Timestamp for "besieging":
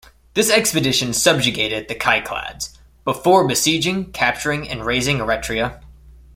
3.47-4.11